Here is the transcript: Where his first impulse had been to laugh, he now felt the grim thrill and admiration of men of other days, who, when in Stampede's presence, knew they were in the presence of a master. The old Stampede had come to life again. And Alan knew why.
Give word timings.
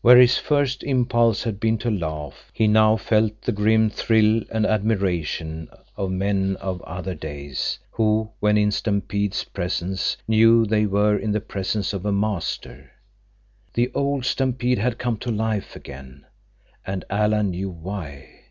Where 0.00 0.16
his 0.18 0.38
first 0.38 0.84
impulse 0.84 1.42
had 1.42 1.58
been 1.58 1.76
to 1.78 1.90
laugh, 1.90 2.52
he 2.54 2.68
now 2.68 2.96
felt 2.96 3.42
the 3.42 3.50
grim 3.50 3.90
thrill 3.90 4.42
and 4.52 4.64
admiration 4.64 5.68
of 5.96 6.12
men 6.12 6.54
of 6.60 6.80
other 6.82 7.16
days, 7.16 7.80
who, 7.90 8.30
when 8.38 8.56
in 8.56 8.70
Stampede's 8.70 9.42
presence, 9.42 10.16
knew 10.28 10.66
they 10.66 10.86
were 10.86 11.18
in 11.18 11.32
the 11.32 11.40
presence 11.40 11.92
of 11.92 12.06
a 12.06 12.12
master. 12.12 12.92
The 13.74 13.90
old 13.92 14.24
Stampede 14.24 14.78
had 14.78 15.00
come 15.00 15.16
to 15.16 15.32
life 15.32 15.74
again. 15.74 16.26
And 16.86 17.04
Alan 17.10 17.50
knew 17.50 17.70
why. 17.70 18.42